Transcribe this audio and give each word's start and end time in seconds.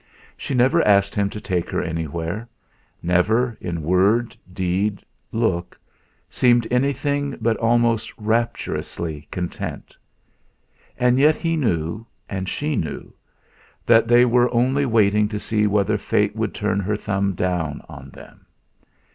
She 0.35 0.55
never 0.55 0.81
asked 0.81 1.13
him 1.13 1.29
to 1.29 1.39
take 1.39 1.69
her 1.69 1.83
anywhere; 1.83 2.49
never, 3.03 3.55
in 3.61 3.83
word, 3.83 4.35
deed, 4.51 5.03
look, 5.31 5.79
seemed 6.27 6.65
anything 6.71 7.37
but 7.39 7.55
almost 7.57 8.11
rapturously 8.17 9.27
content. 9.29 9.95
And 10.97 11.19
yet 11.19 11.35
he 11.35 11.55
knew, 11.55 12.07
and 12.27 12.49
she 12.49 12.75
knew, 12.75 13.13
that 13.85 14.07
they 14.07 14.25
were 14.25 14.51
only 14.51 14.87
waiting 14.87 15.27
to 15.27 15.39
see 15.39 15.67
whether 15.67 15.99
Fate 15.99 16.35
would 16.35 16.55
turn 16.55 16.79
her 16.79 16.95
thumb 16.95 17.35
down 17.35 17.83
on 17.87 18.09
them. 18.09 18.47